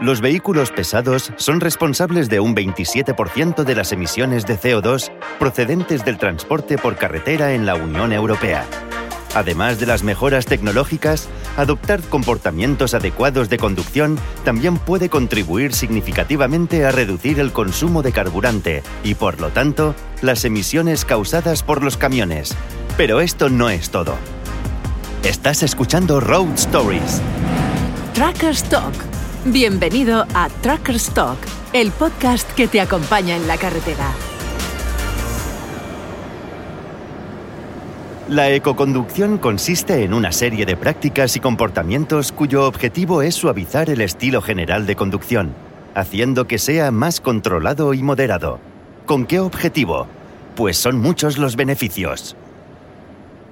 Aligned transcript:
Los 0.00 0.22
vehículos 0.22 0.70
pesados 0.70 1.30
son 1.36 1.60
responsables 1.60 2.30
de 2.30 2.40
un 2.40 2.56
27% 2.56 3.64
de 3.64 3.74
las 3.74 3.92
emisiones 3.92 4.46
de 4.46 4.58
CO2 4.58 5.12
procedentes 5.38 6.06
del 6.06 6.16
transporte 6.16 6.78
por 6.78 6.96
carretera 6.96 7.52
en 7.52 7.66
la 7.66 7.74
Unión 7.74 8.10
Europea. 8.14 8.64
Además 9.34 9.78
de 9.78 9.84
las 9.84 10.02
mejoras 10.02 10.46
tecnológicas, 10.46 11.28
adoptar 11.58 12.00
comportamientos 12.00 12.94
adecuados 12.94 13.50
de 13.50 13.58
conducción 13.58 14.18
también 14.42 14.78
puede 14.78 15.10
contribuir 15.10 15.74
significativamente 15.74 16.86
a 16.86 16.92
reducir 16.92 17.38
el 17.38 17.52
consumo 17.52 18.00
de 18.00 18.12
carburante 18.12 18.82
y, 19.04 19.16
por 19.16 19.38
lo 19.38 19.50
tanto, 19.50 19.94
las 20.22 20.46
emisiones 20.46 21.04
causadas 21.04 21.62
por 21.62 21.84
los 21.84 21.98
camiones. 21.98 22.56
Pero 22.96 23.20
esto 23.20 23.50
no 23.50 23.68
es 23.68 23.90
todo. 23.90 24.14
Estás 25.24 25.62
escuchando 25.62 26.20
Road 26.20 26.54
Stories. 26.54 27.20
Trackers 28.14 28.64
Talk 28.64 29.09
Bienvenido 29.46 30.26
a 30.34 30.50
Truckers 30.60 31.14
Talk, 31.14 31.38
el 31.72 31.92
podcast 31.92 32.46
que 32.52 32.68
te 32.68 32.78
acompaña 32.78 33.36
en 33.36 33.48
la 33.48 33.56
carretera. 33.56 34.12
La 38.28 38.50
ecoconducción 38.50 39.38
consiste 39.38 40.04
en 40.04 40.12
una 40.12 40.30
serie 40.32 40.66
de 40.66 40.76
prácticas 40.76 41.36
y 41.36 41.40
comportamientos 41.40 42.32
cuyo 42.32 42.66
objetivo 42.66 43.22
es 43.22 43.34
suavizar 43.34 43.88
el 43.88 44.02
estilo 44.02 44.42
general 44.42 44.84
de 44.84 44.94
conducción, 44.94 45.54
haciendo 45.94 46.46
que 46.46 46.58
sea 46.58 46.90
más 46.90 47.22
controlado 47.22 47.94
y 47.94 48.02
moderado. 48.02 48.60
¿Con 49.06 49.24
qué 49.24 49.40
objetivo? 49.40 50.06
Pues 50.54 50.76
son 50.76 50.98
muchos 50.98 51.38
los 51.38 51.56
beneficios. 51.56 52.36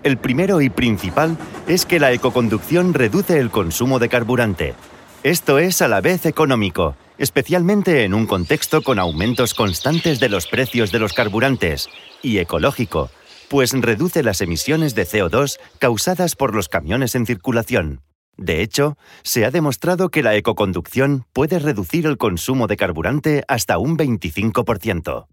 El 0.03 0.19
primero 0.19 0.61
y 0.61 0.69
principal 0.69 1.39
es 1.67 1.87
que 1.87 1.99
la 1.99 2.13
ecoconducción 2.13 2.93
reduce 2.93 3.39
el 3.39 3.51
consumo 3.51 3.99
de 3.99 4.11
carburante, 4.11 4.75
esto 5.23 5.59
es 5.59 5.83
a 5.83 5.89
la 5.89 6.01
vez 6.01 6.27
económico, 6.27 6.97
especialmente 7.19 8.05
en 8.05 8.15
un 8.15 8.27
contexto 8.27 8.83
con 8.83 8.99
aumentos 8.99 9.53
constantes 9.53 10.21
de 10.21 10.29
los 10.29 10.47
precios 10.47 10.93
de 10.93 11.01
los 11.01 11.13
carburantes, 11.13 11.89
y 12.23 12.39
ecológico, 12.39 13.11
pues 13.49 13.73
reduce 13.73 14.23
las 14.23 14.41
emisiones 14.41 14.95
de 14.95 15.07
CO2 15.07 15.59
causadas 15.79 16.37
por 16.37 16.55
los 16.55 16.69
camiones 16.69 17.15
en 17.15 17.27
circulación. 17.27 18.03
De 18.37 18.63
hecho, 18.63 18.97
se 19.25 19.45
ha 19.45 19.51
demostrado 19.51 20.11
que 20.11 20.23
la 20.23 20.37
ecoconducción 20.37 21.25
puede 21.33 21.59
reducir 21.59 22.07
el 22.07 22.17
consumo 22.17 22.69
de 22.69 22.77
carburante 22.77 23.43
hasta 23.49 23.79
un 23.79 23.99
25%. 23.99 25.27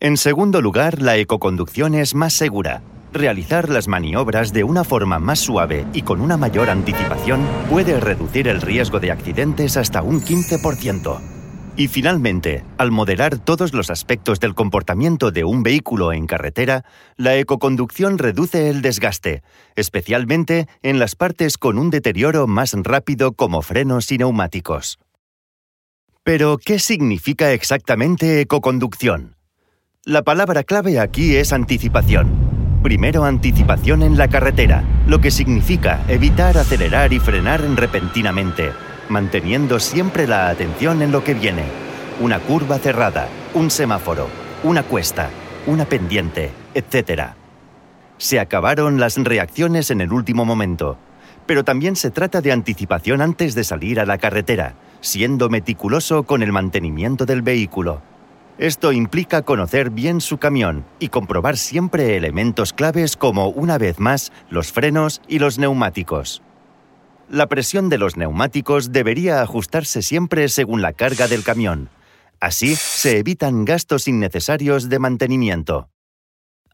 En 0.00 0.16
segundo 0.18 0.60
lugar, 0.60 1.00
la 1.00 1.16
ecoconducción 1.16 1.94
es 1.94 2.14
más 2.14 2.34
segura, 2.34 2.82
Realizar 3.12 3.68
las 3.68 3.88
maniobras 3.88 4.54
de 4.54 4.64
una 4.64 4.84
forma 4.84 5.18
más 5.18 5.38
suave 5.38 5.86
y 5.92 6.00
con 6.00 6.22
una 6.22 6.38
mayor 6.38 6.70
anticipación 6.70 7.46
puede 7.68 8.00
reducir 8.00 8.48
el 8.48 8.62
riesgo 8.62 9.00
de 9.00 9.10
accidentes 9.10 9.76
hasta 9.76 10.02
un 10.02 10.22
15%. 10.22 11.20
Y 11.76 11.88
finalmente, 11.88 12.64
al 12.78 12.90
moderar 12.90 13.38
todos 13.38 13.74
los 13.74 13.90
aspectos 13.90 14.40
del 14.40 14.54
comportamiento 14.54 15.30
de 15.30 15.44
un 15.44 15.62
vehículo 15.62 16.12
en 16.14 16.26
carretera, 16.26 16.84
la 17.16 17.36
ecoconducción 17.36 18.16
reduce 18.16 18.70
el 18.70 18.80
desgaste, 18.80 19.42
especialmente 19.76 20.66
en 20.82 20.98
las 20.98 21.14
partes 21.14 21.58
con 21.58 21.78
un 21.78 21.90
deterioro 21.90 22.46
más 22.46 22.74
rápido 22.74 23.32
como 23.32 23.60
frenos 23.60 24.10
y 24.10 24.18
neumáticos. 24.18 24.98
Pero, 26.24 26.56
¿qué 26.56 26.78
significa 26.78 27.52
exactamente 27.52 28.40
ecoconducción? 28.40 29.36
La 30.04 30.22
palabra 30.22 30.62
clave 30.62 30.98
aquí 30.98 31.36
es 31.36 31.52
anticipación. 31.52 32.41
Primero, 32.82 33.24
anticipación 33.24 34.02
en 34.02 34.18
la 34.18 34.26
carretera, 34.26 34.82
lo 35.06 35.20
que 35.20 35.30
significa 35.30 36.00
evitar 36.08 36.58
acelerar 36.58 37.12
y 37.12 37.20
frenar 37.20 37.60
repentinamente, 37.76 38.72
manteniendo 39.08 39.78
siempre 39.78 40.26
la 40.26 40.48
atención 40.48 41.00
en 41.00 41.12
lo 41.12 41.22
que 41.22 41.34
viene. 41.34 41.62
Una 42.20 42.40
curva 42.40 42.78
cerrada, 42.78 43.28
un 43.54 43.70
semáforo, 43.70 44.26
una 44.64 44.82
cuesta, 44.82 45.30
una 45.66 45.84
pendiente, 45.84 46.50
etc. 46.74 47.34
Se 48.18 48.40
acabaron 48.40 48.98
las 48.98 49.16
reacciones 49.16 49.92
en 49.92 50.00
el 50.00 50.12
último 50.12 50.44
momento, 50.44 50.98
pero 51.46 51.62
también 51.62 51.94
se 51.94 52.10
trata 52.10 52.40
de 52.40 52.50
anticipación 52.50 53.22
antes 53.22 53.54
de 53.54 53.62
salir 53.62 54.00
a 54.00 54.06
la 54.06 54.18
carretera, 54.18 54.74
siendo 55.00 55.48
meticuloso 55.48 56.24
con 56.24 56.42
el 56.42 56.50
mantenimiento 56.50 57.26
del 57.26 57.42
vehículo 57.42 58.02
esto 58.62 58.92
implica 58.92 59.42
conocer 59.42 59.90
bien 59.90 60.20
su 60.20 60.38
camión 60.38 60.86
y 61.00 61.08
comprobar 61.08 61.56
siempre 61.56 62.16
elementos 62.16 62.72
claves 62.72 63.16
como, 63.16 63.48
una 63.48 63.76
vez 63.76 63.98
más, 63.98 64.30
los 64.50 64.70
frenos 64.70 65.20
y 65.26 65.40
los 65.40 65.58
neumáticos. 65.58 66.42
La 67.28 67.48
presión 67.48 67.88
de 67.88 67.98
los 67.98 68.16
neumáticos 68.16 68.92
debería 68.92 69.42
ajustarse 69.42 70.00
siempre 70.00 70.48
según 70.48 70.80
la 70.80 70.92
carga 70.92 71.26
del 71.26 71.42
camión. 71.42 71.90
Así 72.38 72.76
se 72.76 73.18
evitan 73.18 73.64
gastos 73.64 74.06
innecesarios 74.06 74.88
de 74.88 75.00
mantenimiento. 75.00 75.88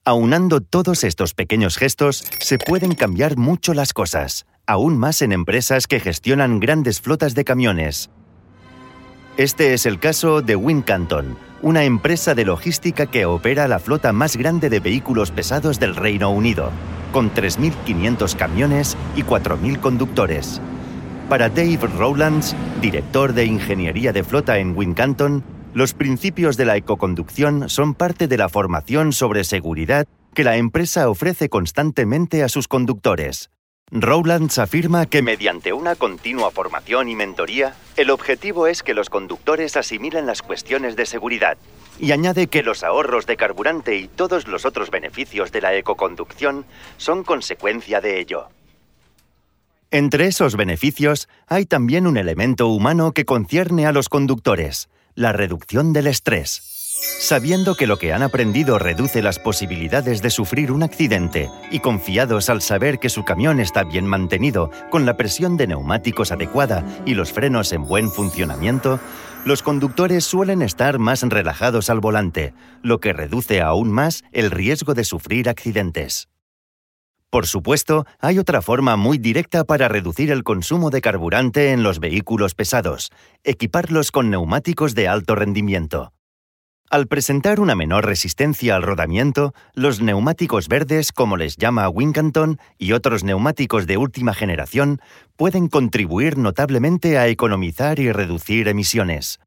Aunando 0.04 0.60
todos 0.60 1.04
estos 1.04 1.32
pequeños 1.32 1.78
gestos, 1.78 2.22
se 2.38 2.58
pueden 2.58 2.94
cambiar 2.94 3.38
mucho 3.38 3.72
las 3.72 3.94
cosas, 3.94 4.44
aún 4.66 4.98
más 4.98 5.22
en 5.22 5.32
empresas 5.32 5.86
que 5.86 6.00
gestionan 6.00 6.60
grandes 6.60 7.00
flotas 7.00 7.34
de 7.34 7.44
camiones. 7.44 8.10
Este 9.38 9.72
es 9.72 9.86
el 9.86 9.98
caso 10.00 10.42
de 10.42 10.54
Wincanton, 10.54 11.47
una 11.62 11.84
empresa 11.84 12.34
de 12.34 12.44
logística 12.44 13.06
que 13.06 13.26
opera 13.26 13.66
la 13.68 13.78
flota 13.78 14.12
más 14.12 14.36
grande 14.36 14.70
de 14.70 14.80
vehículos 14.80 15.30
pesados 15.30 15.80
del 15.80 15.96
Reino 15.96 16.30
Unido, 16.30 16.70
con 17.12 17.32
3.500 17.32 18.36
camiones 18.36 18.96
y 19.16 19.22
4.000 19.22 19.80
conductores. 19.80 20.60
Para 21.28 21.48
Dave 21.48 21.78
Rowlands, 21.98 22.54
director 22.80 23.32
de 23.32 23.44
ingeniería 23.44 24.12
de 24.12 24.24
flota 24.24 24.58
en 24.58 24.76
Wincanton, 24.76 25.42
los 25.74 25.94
principios 25.94 26.56
de 26.56 26.64
la 26.64 26.76
ecoconducción 26.76 27.68
son 27.68 27.94
parte 27.94 28.28
de 28.28 28.38
la 28.38 28.48
formación 28.48 29.12
sobre 29.12 29.44
seguridad 29.44 30.06
que 30.34 30.44
la 30.44 30.56
empresa 30.56 31.10
ofrece 31.10 31.48
constantemente 31.48 32.42
a 32.42 32.48
sus 32.48 32.68
conductores. 32.68 33.50
Rowlands 33.90 34.58
afirma 34.58 35.06
que 35.06 35.22
mediante 35.22 35.72
una 35.72 35.94
continua 35.94 36.50
formación 36.50 37.08
y 37.08 37.16
mentoría, 37.16 37.74
el 37.96 38.10
objetivo 38.10 38.66
es 38.66 38.82
que 38.82 38.92
los 38.92 39.08
conductores 39.08 39.76
asimilen 39.78 40.26
las 40.26 40.42
cuestiones 40.42 40.94
de 40.94 41.06
seguridad, 41.06 41.56
y 41.98 42.12
añade 42.12 42.48
que 42.48 42.62
los 42.62 42.84
ahorros 42.84 43.26
de 43.26 43.36
carburante 43.36 43.96
y 43.96 44.08
todos 44.08 44.46
los 44.46 44.66
otros 44.66 44.90
beneficios 44.90 45.52
de 45.52 45.62
la 45.62 45.74
ecoconducción 45.74 46.66
son 46.98 47.24
consecuencia 47.24 48.00
de 48.02 48.20
ello. 48.20 48.48
Entre 49.90 50.26
esos 50.26 50.54
beneficios 50.54 51.28
hay 51.46 51.64
también 51.64 52.06
un 52.06 52.18
elemento 52.18 52.68
humano 52.68 53.12
que 53.12 53.24
concierne 53.24 53.86
a 53.86 53.92
los 53.92 54.10
conductores, 54.10 54.90
la 55.14 55.32
reducción 55.32 55.94
del 55.94 56.08
estrés. 56.08 56.77
Sabiendo 57.00 57.76
que 57.76 57.86
lo 57.86 57.96
que 57.96 58.12
han 58.12 58.22
aprendido 58.22 58.78
reduce 58.78 59.22
las 59.22 59.38
posibilidades 59.38 60.20
de 60.20 60.30
sufrir 60.30 60.72
un 60.72 60.82
accidente 60.82 61.48
y 61.70 61.78
confiados 61.78 62.48
al 62.50 62.60
saber 62.60 62.98
que 62.98 63.08
su 63.08 63.24
camión 63.24 63.60
está 63.60 63.84
bien 63.84 64.04
mantenido, 64.04 64.70
con 64.90 65.06
la 65.06 65.16
presión 65.16 65.56
de 65.56 65.68
neumáticos 65.68 66.32
adecuada 66.32 66.84
y 67.06 67.14
los 67.14 67.32
frenos 67.32 67.72
en 67.72 67.84
buen 67.84 68.10
funcionamiento, 68.10 68.98
los 69.44 69.62
conductores 69.62 70.24
suelen 70.24 70.60
estar 70.60 70.98
más 70.98 71.22
relajados 71.22 71.88
al 71.88 72.00
volante, 72.00 72.52
lo 72.82 72.98
que 72.98 73.12
reduce 73.12 73.60
aún 73.60 73.92
más 73.92 74.24
el 74.32 74.50
riesgo 74.50 74.94
de 74.94 75.04
sufrir 75.04 75.48
accidentes. 75.48 76.28
Por 77.30 77.46
supuesto, 77.46 78.06
hay 78.18 78.38
otra 78.38 78.60
forma 78.60 78.96
muy 78.96 79.18
directa 79.18 79.64
para 79.64 79.86
reducir 79.86 80.30
el 80.32 80.42
consumo 80.42 80.90
de 80.90 81.00
carburante 81.00 81.72
en 81.72 81.82
los 81.82 82.00
vehículos 82.00 82.54
pesados, 82.54 83.10
equiparlos 83.44 84.10
con 84.10 84.30
neumáticos 84.30 84.94
de 84.94 85.08
alto 85.08 85.34
rendimiento. 85.34 86.12
Al 86.90 87.06
presentar 87.06 87.60
una 87.60 87.74
menor 87.74 88.06
resistencia 88.06 88.74
al 88.74 88.82
rodamiento, 88.82 89.52
los 89.74 90.00
neumáticos 90.00 90.68
verdes, 90.68 91.12
como 91.12 91.36
les 91.36 91.58
llama 91.58 91.86
Wincanton, 91.90 92.58
y 92.78 92.92
otros 92.92 93.24
neumáticos 93.24 93.86
de 93.86 93.98
última 93.98 94.32
generación, 94.32 95.02
pueden 95.36 95.68
contribuir 95.68 96.38
notablemente 96.38 97.18
a 97.18 97.28
economizar 97.28 97.98
y 97.98 98.10
reducir 98.10 98.68
emisiones. 98.68 99.38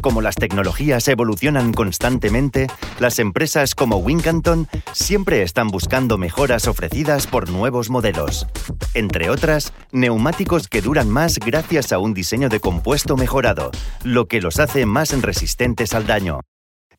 Como 0.00 0.22
las 0.22 0.34
tecnologías 0.34 1.06
evolucionan 1.06 1.72
constantemente, 1.72 2.66
las 2.98 3.20
empresas 3.20 3.76
como 3.76 3.98
Wincanton 3.98 4.66
siempre 4.92 5.42
están 5.42 5.68
buscando 5.68 6.18
mejoras 6.18 6.66
ofrecidas 6.66 7.28
por 7.28 7.48
nuevos 7.48 7.90
modelos. 7.90 8.48
Entre 8.94 9.30
otras, 9.30 9.72
neumáticos 9.92 10.66
que 10.66 10.82
duran 10.82 11.08
más 11.08 11.38
gracias 11.38 11.92
a 11.92 11.98
un 11.98 12.12
diseño 12.12 12.48
de 12.48 12.58
compuesto 12.58 13.16
mejorado, 13.16 13.70
lo 14.02 14.26
que 14.26 14.40
los 14.40 14.58
hace 14.58 14.84
más 14.84 15.12
resistentes 15.22 15.94
al 15.94 16.08
daño. 16.08 16.40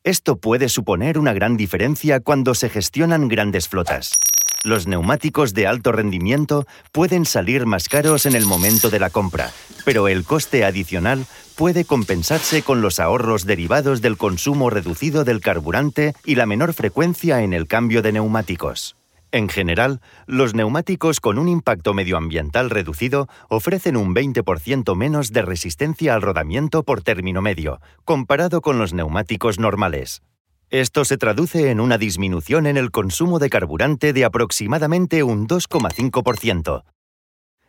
Esto 0.04 0.36
puede 0.36 0.68
suponer 0.68 1.18
una 1.18 1.32
gran 1.32 1.56
diferencia 1.56 2.20
cuando 2.20 2.54
se 2.54 2.68
gestionan 2.68 3.26
grandes 3.26 3.70
flotas. 3.70 4.18
Los 4.62 4.86
neumáticos 4.86 5.54
de 5.54 5.66
alto 5.66 5.92
rendimiento 5.92 6.66
pueden 6.92 7.24
salir 7.24 7.64
más 7.64 7.88
caros 7.88 8.26
en 8.26 8.34
el 8.34 8.44
momento 8.44 8.90
de 8.90 9.00
la 9.00 9.08
compra, 9.08 9.50
pero 9.86 10.06
el 10.08 10.24
coste 10.24 10.66
adicional 10.66 11.24
puede 11.56 11.86
compensarse 11.86 12.60
con 12.60 12.82
los 12.82 13.00
ahorros 13.00 13.46
derivados 13.46 14.02
del 14.02 14.18
consumo 14.18 14.68
reducido 14.68 15.24
del 15.24 15.40
carburante 15.40 16.12
y 16.26 16.34
la 16.34 16.44
menor 16.44 16.74
frecuencia 16.74 17.40
en 17.40 17.54
el 17.54 17.66
cambio 17.66 18.02
de 18.02 18.12
neumáticos. 18.12 18.96
En 19.34 19.48
general, 19.48 20.00
los 20.28 20.54
neumáticos 20.54 21.18
con 21.18 21.40
un 21.40 21.48
impacto 21.48 21.92
medioambiental 21.92 22.70
reducido 22.70 23.26
ofrecen 23.48 23.96
un 23.96 24.14
20% 24.14 24.94
menos 24.94 25.32
de 25.32 25.42
resistencia 25.42 26.14
al 26.14 26.22
rodamiento 26.22 26.84
por 26.84 27.02
término 27.02 27.42
medio, 27.42 27.80
comparado 28.04 28.60
con 28.60 28.78
los 28.78 28.94
neumáticos 28.94 29.58
normales. 29.58 30.22
Esto 30.70 31.04
se 31.04 31.18
traduce 31.18 31.72
en 31.72 31.80
una 31.80 31.98
disminución 31.98 32.68
en 32.68 32.76
el 32.76 32.92
consumo 32.92 33.40
de 33.40 33.50
carburante 33.50 34.12
de 34.12 34.24
aproximadamente 34.24 35.24
un 35.24 35.48
2,5%, 35.48 36.84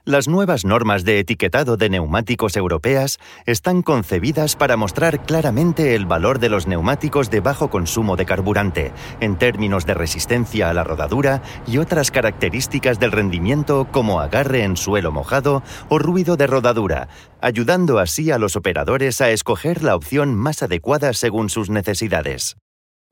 las 0.06 0.28
nuevas 0.28 0.66
normas 0.66 1.04
de 1.04 1.20
etiquetado 1.20 1.78
de 1.78 1.90
neumáticos 1.90 2.56
europeas 2.56 3.20
están 3.46 3.82
concebidas 3.82 4.56
para 4.56 4.78
mostrar 4.78 5.26
claramente 5.26 5.96
el 5.96 6.06
valor 6.06 6.40
de 6.40 6.50
los 6.50 6.68
neumáticos 6.68 7.30
de 7.30 7.40
bajo 7.40 7.70
consumo 7.70 8.16
de 8.16 8.26
carburante, 8.26 8.94
en 9.20 9.38
términos 9.38 9.86
de 9.86 9.96
resistencia 9.96 10.70
a 10.70 10.74
la 10.74 10.84
rodadura 10.84 11.42
y 11.68 11.80
otras 11.80 12.12
características 12.12 13.00
del 13.00 13.12
rendimiento 13.12 13.88
como 13.92 14.22
agarre 14.22 14.64
en 14.64 14.78
suelo 14.78 15.12
mojado 15.12 15.64
o 15.90 16.00
ruido 16.00 16.38
de 16.38 16.48
rodadura, 16.48 17.10
ayudando 17.42 18.00
así 18.00 18.32
a 18.32 18.38
los 18.38 18.56
operadores 18.56 19.22
a 19.22 19.32
escoger 19.32 19.84
la 19.84 19.96
opción 19.96 20.36
más 20.36 20.62
adecuada 20.62 21.14
según 21.14 21.50
sus 21.50 21.70
necesidades. 21.70 22.56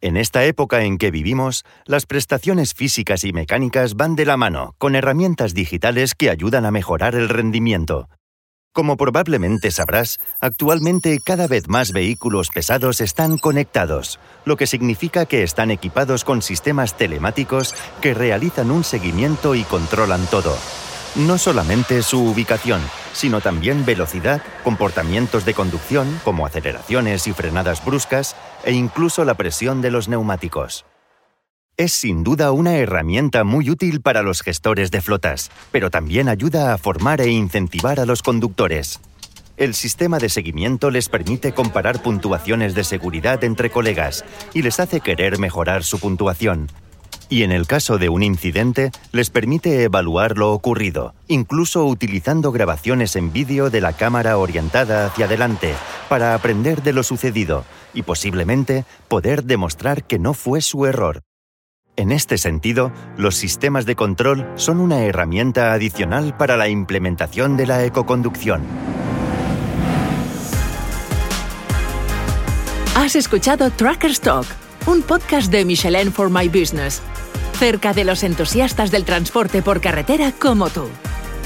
En 0.04 0.18
esta 0.18 0.44
época 0.44 0.84
en 0.84 0.98
que 0.98 1.12
vivimos, 1.12 1.64
las 1.86 2.06
prestaciones 2.06 2.74
físicas 2.74 3.24
y 3.24 3.32
mecánicas 3.32 3.96
van 3.96 4.18
de 4.18 4.26
la 4.26 4.36
mano 4.36 4.76
con 4.78 4.98
herramientas 4.98 5.54
digitales 5.54 6.14
que 6.14 6.30
ayudan 6.30 6.66
a 6.66 6.72
mejorar 6.72 7.16
el 7.16 7.30
rendimiento. 7.30 8.10
Como 8.74 8.98
probablemente 8.98 9.72
sabrás, 9.72 10.20
actualmente 10.42 11.22
cada 11.24 11.48
vez 11.48 11.70
más 11.70 11.94
vehículos 11.94 12.50
pesados 12.50 13.00
están 13.00 13.38
conectados, 13.38 14.20
lo 14.44 14.58
que 14.58 14.68
significa 14.68 15.26
que 15.26 15.42
están 15.42 15.72
equipados 15.72 16.26
con 16.26 16.42
sistemas 16.42 16.98
telemáticos 16.98 17.74
que 18.02 18.14
realizan 18.14 18.72
un 18.72 18.84
seguimiento 18.84 19.56
y 19.56 19.64
controlan 19.64 20.26
todo. 20.26 20.58
No 21.16 21.38
solamente 21.38 22.02
su 22.02 22.24
ubicación, 22.24 22.82
sino 23.14 23.40
también 23.40 23.86
velocidad, 23.86 24.42
comportamientos 24.64 25.46
de 25.46 25.54
conducción 25.54 26.20
como 26.24 26.48
aceleraciones 26.48 27.28
y 27.28 27.34
frenadas 27.34 27.86
bruscas 27.86 28.36
e 28.64 28.74
incluso 28.74 29.24
la 29.24 29.36
presión 29.36 29.82
de 29.84 29.92
los 29.92 30.08
neumáticos. 30.08 30.86
Es 31.78 31.92
sin 31.92 32.24
duda 32.24 32.52
una 32.52 32.78
herramienta 32.78 33.44
muy 33.44 33.70
útil 33.70 34.02
para 34.02 34.24
los 34.24 34.42
gestores 34.42 34.90
de 34.90 35.02
flotas, 35.02 35.52
pero 35.72 35.92
también 35.92 36.30
ayuda 36.30 36.74
a 36.74 36.80
formar 36.80 37.22
e 37.22 37.30
incentivar 37.30 38.00
a 38.00 38.08
los 38.08 38.24
conductores. 38.24 39.00
El 39.56 39.76
sistema 39.76 40.18
de 40.18 40.30
seguimiento 40.30 40.90
les 40.90 41.10
permite 41.10 41.54
comparar 41.54 42.02
puntuaciones 42.02 42.74
de 42.74 42.84
seguridad 42.84 43.44
entre 43.44 43.70
colegas 43.70 44.26
y 44.52 44.64
les 44.64 44.80
hace 44.80 45.00
querer 45.00 45.38
mejorar 45.38 45.84
su 45.84 46.00
puntuación, 46.00 46.70
y 47.34 47.42
en 47.42 47.52
el 47.52 47.66
caso 47.66 47.98
de 47.98 48.10
un 48.10 48.22
incidente 48.22 48.92
les 49.12 49.32
permite 49.32 49.82
evaluar 49.82 50.38
lo 50.38 50.52
ocurrido, 50.52 51.16
incluso 51.28 51.84
utilizando 51.84 52.52
grabaciones 52.52 53.16
en 53.16 53.34
vídeo 53.34 53.72
de 53.72 53.82
la 53.82 53.94
cámara 53.94 54.38
orientada 54.38 55.08
hacia 55.08 55.26
adelante 55.26 55.74
para 56.10 56.36
aprender 56.36 56.84
de 56.84 56.94
lo 56.94 57.02
sucedido 57.02 57.66
y 57.92 58.04
posiblemente 58.04 58.86
poder 59.08 59.46
demostrar 59.46 60.04
que 60.04 60.20
no 60.20 60.36
fue 60.36 60.62
su 60.62 60.86
error. 60.86 61.24
En 61.96 62.12
este 62.12 62.38
sentido, 62.38 62.92
los 63.18 63.34
sistemas 63.34 63.88
de 63.88 63.96
control 63.96 64.48
son 64.54 64.80
una 64.80 65.04
herramienta 65.04 65.74
adicional 65.74 66.38
para 66.38 66.56
la 66.56 66.70
implementación 66.70 67.58
de 67.58 67.66
la 67.66 67.84
ecoconducción. 67.84 68.62
Has 72.96 73.16
escuchado 73.16 73.72
Tracker 73.72 74.16
Talk, 74.20 74.46
un 74.86 75.02
podcast 75.02 75.52
de 75.52 75.66
Michelin 75.66 76.12
for 76.12 76.30
My 76.30 76.48
Business 76.48 77.02
cerca 77.64 77.94
de 77.94 78.04
los 78.04 78.24
entusiastas 78.24 78.92
del 78.92 79.06
transporte 79.06 79.62
por 79.62 79.80
carretera 79.80 80.34
como 80.38 80.70
tú. 80.70 80.90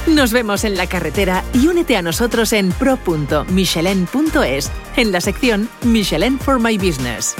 Nos 0.07 0.33
vemos 0.33 0.63
en 0.63 0.75
la 0.75 0.87
carretera 0.87 1.43
y 1.53 1.67
únete 1.67 1.95
a 1.95 2.01
nosotros 2.01 2.53
en 2.53 2.71
pro.michelin.es 2.71 4.71
en 4.95 5.11
la 5.11 5.21
sección 5.21 5.69
Michelin 5.83 6.39
for 6.39 6.59
My 6.59 6.75
Business. 6.75 7.35